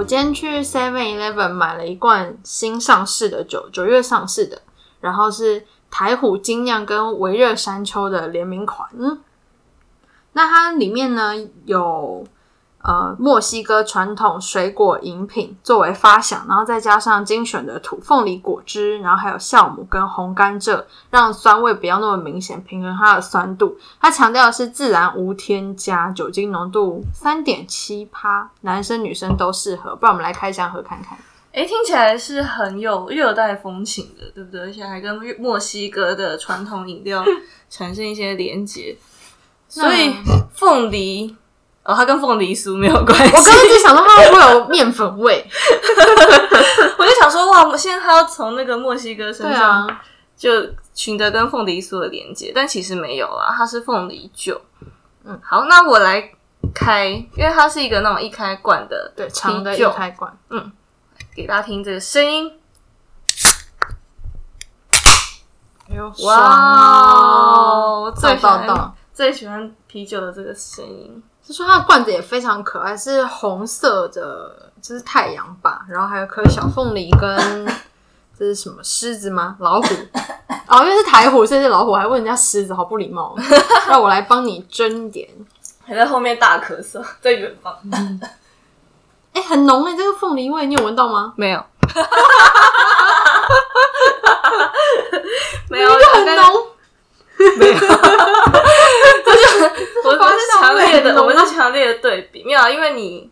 [0.00, 4.62] 我今天去 Seven Eleven 买了一罐新上市的酒，九月上市的，
[4.98, 8.88] 然后是台虎精酿跟维热山丘的联名款。
[8.98, 9.20] 嗯，
[10.32, 11.34] 那它里面呢
[11.66, 12.26] 有
[12.82, 23.76] 呃墨西哥传统水果饮品作为发想，然后再加上精选的土凤梨果汁，然后还有酵母跟红甘蔗，让酸味不要那么明显，平衡它的酸度。
[24.00, 29.94] 它强调的是自然无添加，酒精浓度三点七趴，男生女生都适合。
[29.96, 31.18] 不然我们来开箱喝看看。
[31.52, 34.60] 哎，听起来是很有热带风情的，对不对？
[34.60, 37.24] 而且还跟墨西哥的传统饮料
[37.68, 38.96] 产生一些连结。
[39.68, 40.14] 所以
[40.54, 41.36] 凤梨
[41.90, 43.24] 哦，它跟凤梨酥没有关系。
[43.36, 45.44] 我刚刚就想到它会不会有面粉味？
[46.96, 50.02] 我就想说，哇，现在它要从那个墨西哥身对上啊，
[50.36, 50.50] 就
[50.94, 54.60] 寻得跟凤梨酥的连接，但其实没有啊，它是凤梨酒。
[55.24, 56.30] 嗯，好，那我来
[56.72, 60.32] 开，因为它是一个那种一开罐的对，长的一啤酒开罐。
[60.50, 60.70] 嗯
[61.34, 62.52] 给大家听这个声音。
[65.88, 68.92] 哎呦，哇我最到喜欢！
[69.12, 71.22] 最喜欢啤酒的这个声音。
[71.50, 77.66] 就说它的罐子也非常可爱，是红色的，这是太阳吧，然后还有颗小凤梨跟
[78.38, 79.56] 这是什么狮子吗？
[79.58, 79.88] 老虎。
[80.68, 83.34] 哦，因为是台虎，所以是老虎，还问人家狮子，好不礼貌。
[83.88, 85.28] 让我来帮你蒸点，
[85.84, 87.76] 还在后面大咳嗽，在远方。
[89.32, 91.32] 哎、很浓哎、这个凤梨味，你有闻到吗？
[91.34, 91.60] 没有，
[95.68, 96.44] 没有，很浓，
[97.58, 97.78] 没有，
[100.04, 103.30] 我们是强烈的，我们是强烈的对比，没有啊，因为你，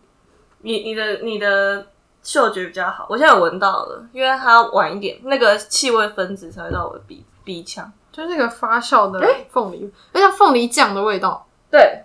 [0.62, 1.86] 你你的你的
[2.22, 7.90] 嗅觉比较好，我现在有闻到了，因为它晚一点，那个气味分子才会到我的鼻鼻腔。
[8.10, 12.02] 就是那个发酵的凤梨，而且凤梨酱的味道，对，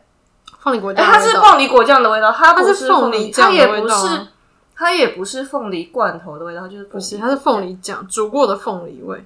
[0.59, 1.31] 凤梨果哎它是。
[1.39, 4.28] 凤梨果酱的味道，它不是凤梨酱的也不味道啊是，
[4.75, 9.25] 它也不是凤梨罐头的味道，就是不不是，它是凤梨酱煮过的凤梨味。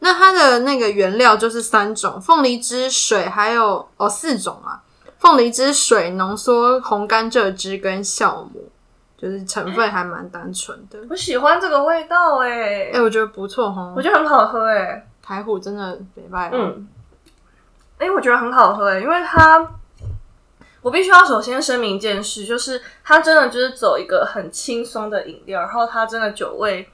[0.00, 4.82] 那它的那个原料就是三种：凤梨汁、水，还有哦四种啊。
[5.18, 8.68] 凤梨汁、水浓缩红甘蔗汁跟酵母，
[9.16, 10.98] 就是成分还蛮单纯的。
[11.08, 14.02] 我喜欢这个味道哎、哎、我觉得不错哈我。
[14.02, 16.50] 觉得很好喝哎、台虎真的没败。
[16.52, 16.86] 嗯，
[17.96, 19.66] 哎、我觉得很好喝哎、因为它，
[20.82, 26.86] 我必须要首先声明一件事，就是它真的就是走一个很轻松的饮料，然后它真的酒味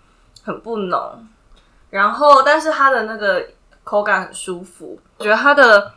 [0.45, 1.27] 很不浓，
[1.91, 3.45] 然后但是它的那个
[3.85, 5.93] 口感很舒服，我觉得它的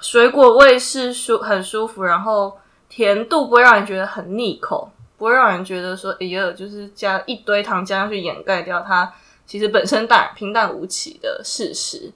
[0.00, 2.56] 水果味是舒很舒服，然后
[2.88, 9.12] 甜度不会让人觉得很腻口，不会让人觉得说哎呀，就是加一堆糖加上去掩盖掉它
[9.46, 12.12] 其实本身淡平淡无奇的事实，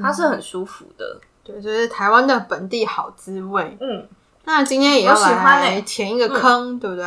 [0.00, 1.18] 它是很舒服的。
[1.42, 3.76] 对，就是台湾的本地好滋味。
[3.80, 4.06] 嗯，
[4.44, 5.80] 那今天也要来欸。
[5.82, 7.04] 填一个坑，对不对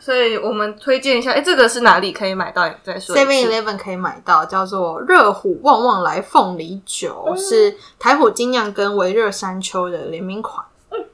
[0.00, 2.66] 所以我们推荐一下，哎、这个是哪里可以买到？
[2.68, 3.16] 你再说。
[3.16, 10.64] ？Seven Eleven 可以买到，叫做热虎旺旺来凤梨酒，是台虎精酿跟维热山丘的联名款。
[10.90, 11.04] 嗯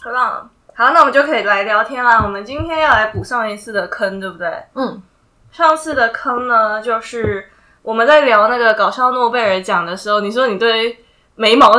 [0.00, 0.50] 好棒！
[0.74, 2.22] 好，那我们就可以来聊天啦。
[2.22, 4.48] 我们今天要来补上一次的坑，对不对？
[4.74, 5.02] 嗯，
[5.50, 7.50] 上次的坑呢，就是
[7.82, 11.04] 我们在聊那个搞笑诺贝尔奖的时候，你说你对
[11.34, 11.76] 眉毛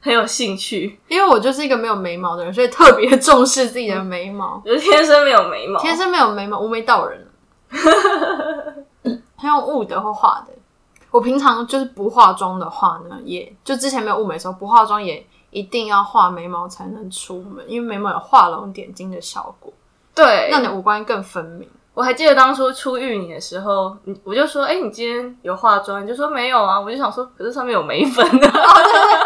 [0.00, 4.62] 很有兴趣，因为我就是一个没有眉毛的人，所以特别重视自己的眉毛。
[4.66, 5.80] 就是天生没有眉毛。
[5.80, 7.26] 天生没有眉毛，无眉道人。
[9.36, 10.52] 他用雾的或画的。
[11.10, 19.72] 我平常就是不化妆的话呢，也就之前没有雾眉的时候，不化妆也一定要画眉毛才能出门，因为眉毛有画龙点睛的效果，
[20.14, 21.68] 对，让你五官更分明。
[21.98, 26.00] 我还记得当初初遇你的时候，你我就说，哎、你今天有化妆？
[26.00, 26.78] 你就说没有啊。
[26.78, 28.52] 我就想说，可是上面有眉粉啊。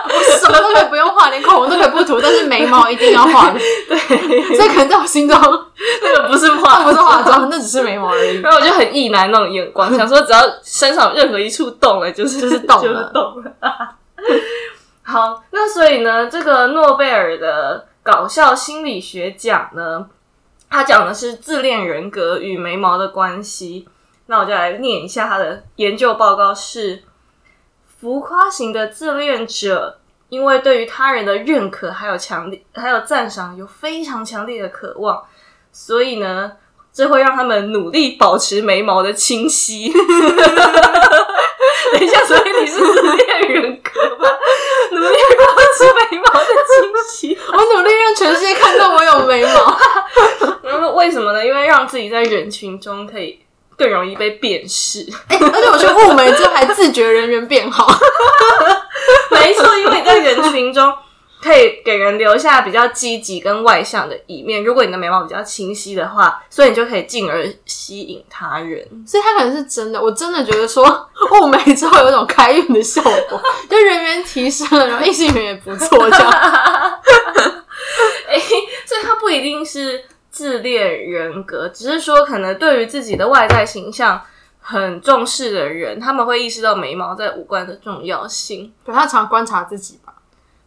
[0.09, 3.59] 我什么都可以不用画，连口红都可以不涂，但是眉毛一定要画的。
[3.87, 8.41] 对，所以可能在我心中，那个不是化，不是化妆，那只是眉毛而已。
[8.41, 13.53] 然后我就很意难那种眼光，想说只要身上任何一处动了，就是就是动了就是动了。
[15.05, 20.07] 好，那所以呢，这个诺贝尔的搞笑心理学奖呢，
[20.73, 23.87] 它讲的是自恋人格与眉毛的关系。
[24.27, 27.03] 那我就来念一下他的研究报告是：
[28.01, 29.99] 浮夸型的自恋者，
[30.31, 35.23] 因为对于他人的认可还有强烈还有赞赏有非常强烈的渴望，
[35.71, 36.53] 所以呢，
[36.91, 39.93] 这会让他们努力保持眉毛的清晰。
[41.93, 44.27] 等一下，所以你是自恋人格吗？
[44.93, 45.45] 努力保
[45.77, 47.39] 持眉毛的清晰。
[47.53, 49.79] 我努力让全世界看到我有眉毛。
[51.03, 51.45] 为什么呢？
[51.45, 53.41] 因为让自己在人群中可以
[53.77, 55.05] 更容易被辨识。
[55.29, 57.89] 而且我去雾眉之后，还自觉人缘变好。
[59.33, 60.95] 没错，因为你在人群中
[61.43, 64.63] 可以给人留下比较积极跟外向的一面。
[64.63, 68.87] 如果你的眉毛比较清晰的话，所以你就可以进而吸引他人。
[69.05, 70.01] 所以它可能是真的。
[70.01, 70.85] 我真的觉得说
[71.41, 76.31] 雾眉之后有一种开运的效果， 就人缘提升了，然后异性缘也不错，这样。
[78.29, 78.39] 哎、
[78.87, 80.03] 所以它不一定是
[80.33, 84.21] 自恋人格，只是说可能对于自己的外在形象
[84.59, 88.73] 很重视的人，他们会意识到眉毛在五官的重要性。
[88.85, 90.15] 对他常观察自己吧。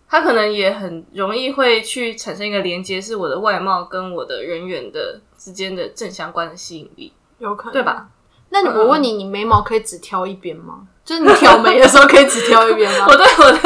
[0.08, 8.08] 他可能也很容易会去产生一个连接，是我的外貌跟我的人缘的之间的正相关的吸引力，有可能对吧？
[8.50, 10.88] 那你我问你，你眉毛可以只挑一边吗？
[11.06, 13.06] 就是你挑眉的时候可以只挑一边吗？
[13.08, 13.60] 我对我的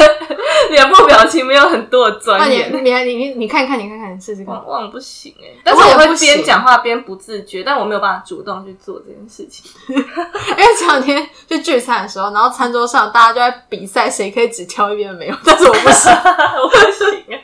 [0.70, 4.54] 脸部表情没有很多的钻研，你你你你看看，你看看，你试试看。
[4.54, 9.70] 往往不行哎、但是我会我也不行边讲话边不自觉，但我没有办法主动去做这件事情。
[9.88, 16.12] 因为前两天去聚餐的时候，然后餐桌上大家就在比赛谁可以只挑一边的眉毛，但是我不行。
[16.62, 17.42] 我不行哎、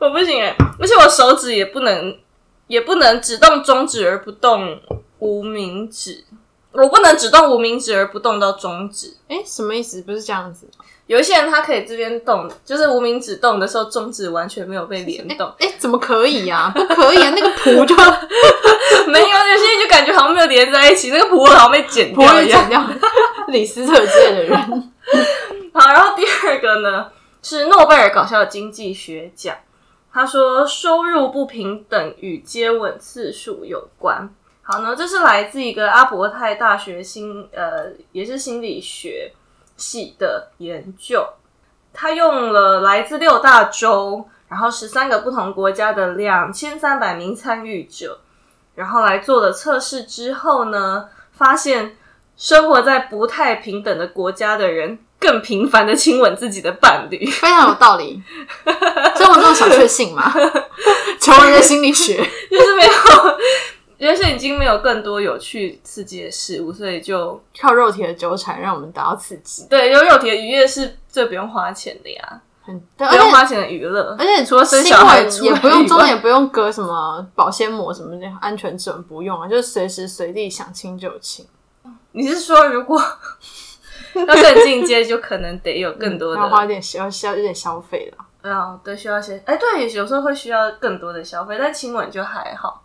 [0.00, 2.16] 我不行哎、而且我手指也不能，
[2.66, 4.80] 也不能只动中指而不动
[5.20, 6.24] 无名指，
[6.72, 9.14] 我不能只动无名指而不动到中指。
[9.28, 10.02] 哎，什么意思？
[10.02, 10.68] 不是这样子？
[11.06, 15.50] 有一些人他可以这边动，就是无名指动的时候，中指完全没有被联动。
[15.58, 17.32] 哎，怎么可以呀、不可以啊！
[17.34, 17.96] 那个谱就
[19.08, 22.92] 没有，有些人就感觉好像没有连在一起，那个谱好像被剪不掉一样。
[23.48, 24.92] 李斯特之类的人，
[25.72, 27.06] 好，然后第二个呢
[27.42, 29.56] 是诺贝尔搞笑经济学奖，
[30.12, 34.28] 他说收入不平等与接吻次数有关。
[34.70, 39.32] 好呢，这是来自一个阿伯泰大学心呃也是心理学
[39.78, 41.26] 系的研究，
[41.94, 48.20] 他用了来自六大洲，然后十三个不同国家的两千三百名参与者，
[48.74, 51.96] 然后来做了测试之后呢，发现
[52.36, 57.24] 生活在不太平等的国家的人更频繁的亲吻自己的伴侣。
[57.40, 58.22] 非常有道理。
[59.16, 60.30] 生活中的小确幸嘛，
[61.18, 62.16] 穷人的心理学。
[62.50, 62.90] 就是没有，
[64.08, 81.46] 人生已经没有更多有趣刺激的事物，所以就靠肉体的纠缠让我们达到刺激，对有肉体的愉悦是最不用花钱的呀，很对，不用花钱的娱乐，而且除了生小孩也不用中也不用隔什么保鲜膜什么的安全指纹不用啊，就是随时随地想亲就亲，
[82.12, 82.98] 你是说如果
[84.16, 88.24] 要更进阶，就可能得有更多的要花一点消消有点消费了。
[88.50, 92.82] 啊，对，需要些，哎，对，有时候会需要更多的消费，但亲吻就还好。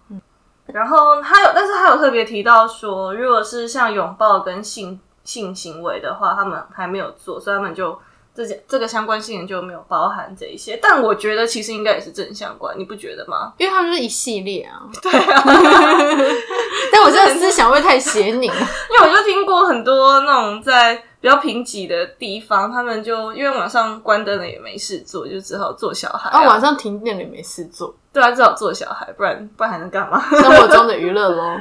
[0.74, 7.98] 然后他有，但是他有特别提到说，如果是像拥抱跟性性行为的话，他们还没有做，所以他们就
[8.36, 10.80] 这些这个相关性就没有包含这一些。
[10.82, 13.54] 但我觉得其实应该也是正相关，你不觉得吗？
[13.60, 15.44] 因为他们是一系列啊，对啊，
[16.92, 18.58] 但我这个思想会太邪拧了。
[18.90, 26.44] 因为我就听过很多那种在比较贫瘠的地方，他们就因为晚上关灯了也没事做，就只好做小孩、啊。
[26.44, 30.20] 晚上停电了也没事做，对啊，只好做小孩，不然不然还能干嘛？
[30.30, 31.58] 生活中的娱乐喽。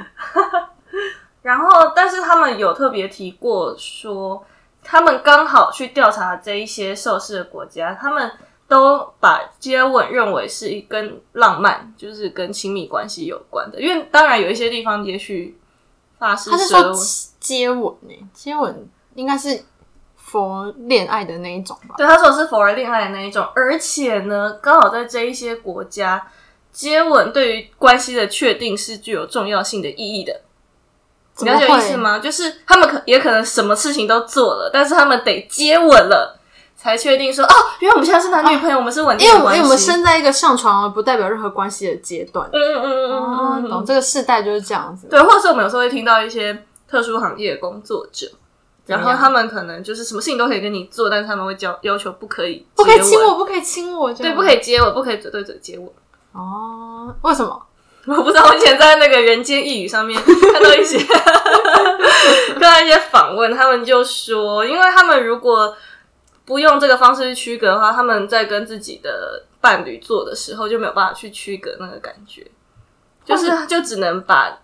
[1.43, 4.45] 然后，但是他们有特别提过说，
[4.83, 8.33] 他们刚好去调查这一些受试的国家，他们
[8.67, 13.81] 都把接吻认为是一跟浪漫，就是跟亲密关系有关的。
[13.81, 15.57] 因为当然有一些地方也许
[16.19, 16.93] 发誓他是说，
[17.39, 19.65] 接吻呢、接吻应该是
[20.31, 21.95] for 恋爱的那一种吧？
[21.99, 26.27] 对他说是否而恋爱的那一种，而且呢，刚好在这一些国家，
[26.73, 30.41] 接吻对于关系的确定是具有重要性的意义的。
[31.39, 31.97] 你了解意思？
[31.97, 32.19] 吗？
[32.19, 36.39] 就是他们可也可能什么事情都做了，但是他们得接吻了，
[36.77, 39.59] 才确定说哦，原来我们现在是男女朋友，我们是稳定因为我的关系。
[39.59, 42.49] 因为我们生在一个上床而不代表任何关系的阶段。
[42.53, 43.13] 嗯嗯嗯
[43.65, 45.09] 嗯嗯这个世代就是这样子。
[45.09, 48.31] 对，或者是我们有时候会听到一些特殊行业的工作者。
[48.87, 55.89] 然后他们可能就是什么事情都可以跟你做，但是他们会要要求不可以不可以亲我，不可以亲我，对，不可以接吻，不可以嘴对嘴接吻。
[56.33, 57.15] 哦？
[57.23, 57.67] 为什么？
[58.05, 60.99] 我不知道，我以前在那个《人间异语》上面看到一些
[62.59, 65.77] 看到一些访问，他们就说，因为他们如果
[66.45, 72.45] 不用这个方式去区隔的话，他们在跟自己的伴侣做的时候就没有办法去区隔那个感觉，
[73.25, 74.59] 就是就只能把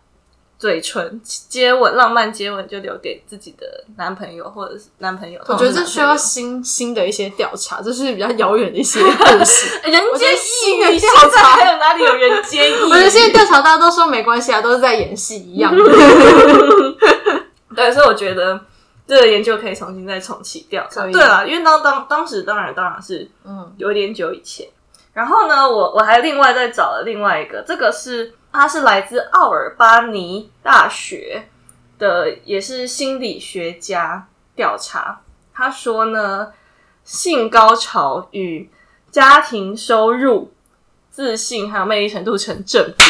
[0.58, 5.40] 嘴唇接吻、浪漫接吻就留给自己的男朋友或者是男朋友。
[5.46, 9.78] 我觉得这需要新新的一些调查，这是比较遥远的一些故 事。
[9.84, 12.90] 人间异我觉得新语，的现调查在还有哪里有人间异？
[12.90, 15.72] 我觉得现在调查大家都说没关系啊，都是在演戏一样。
[17.76, 18.60] 对，所以我觉得
[19.06, 21.06] 这个研究可以重新再重启调查。
[21.06, 24.66] 对了，因为当当当时当然当然是嗯，有点久以前。
[25.12, 31.48] 然后呢，我我还另外再找了另外一个，这个是它是来自奥尔巴尼大学
[31.98, 34.26] 的，也是心理学家
[34.56, 35.20] 调查。
[35.54, 36.48] 他说呢，
[37.04, 38.70] 性高潮与
[39.10, 40.52] 家庭收入、
[41.10, 43.04] 自信还有魅力程度成正比。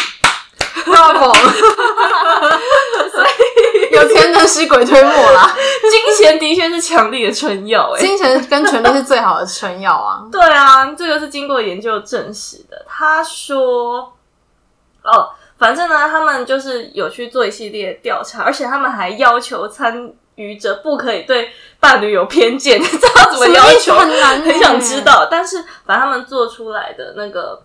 [0.84, 1.36] bravo，
[3.92, 5.54] 有钱能使鬼推磨啦，
[5.90, 10.24] 金钱的确是强力的春药、欸，金钱跟权力是最好的春药啊。
[10.32, 12.86] 对啊，这个是经过研究证实的。
[12.88, 14.16] 他说，
[15.10, 21.50] 哦，反正呢，他们就是有去做一系列调查，而且他们还要求参与者不可以对
[21.80, 23.94] 伴侣有偏见， 你知道怎么要求？
[23.94, 27.60] 很难欸，很想知道，但是把他们做出来的那个，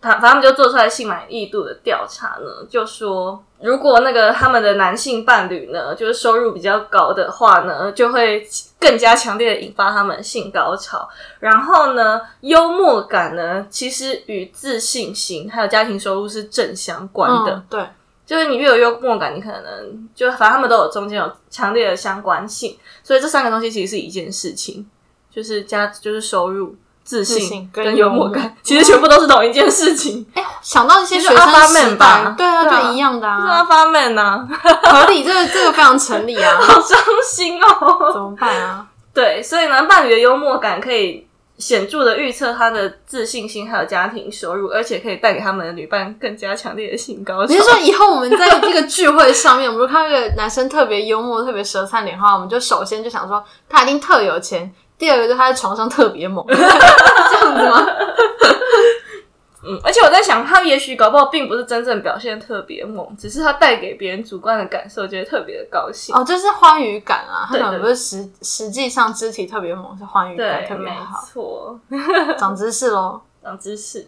[0.00, 8.46] 他反正他们就做出来性满意度的调查呢，就说如果那个他们的男性伴侣呢，就是收入比较高的话呢，就会
[8.80, 11.08] 更加强烈的引发他们性高潮。
[11.38, 17.52] 然后呢，幽默感呢，其实与自信心还有家庭收入是正相关的。
[17.52, 17.86] 嗯对，
[18.26, 24.84] 就是你越有幽默感，你可能就反正他们都有中间有强烈的相关性，所以这三个东西其实是一件事情，
[25.30, 30.24] 就是家就是收入、自信跟跟幽默幽感，其实全部都是同一件事情。
[30.34, 34.46] 哎、想到一些就是学生代吧，对啊，对一样的是啊，啊，发闷呐，
[34.84, 38.12] 合理，这个这个非常成立啊， 好伤心哦。
[38.12, 38.86] 怎么办啊？
[39.12, 41.26] 对，所以呢，伴侣的幽默感可以
[41.58, 47.52] 显著的预测他的自信心还有家庭收入，而且可以带给他们的女伴更加强烈的性高潮。
[47.52, 57.84] 你是说以后我们在这个聚会上面，我们如果看到一个男生特别幽默、特别舌灿莲花，我们就首先就想说他一定特有钱，第二个就是他在床上特别猛， 这样子吗？
[59.66, 66.14] 嗯，而且我在想，他也许搞不好并不是真正表现特别猛，只是他带给别人主观的感受，觉得特别的高兴。
[66.14, 71.20] 哦，就是欢愉感啊，他可能不是实实际上肢体特别猛，是欢愉感特别好。
[71.26, 71.80] 错，
[72.38, 74.06] 长知识喽，长知识。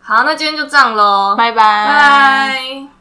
[0.00, 1.56] 好，那今天就这样喽，拜拜
[1.86, 2.97] 拜。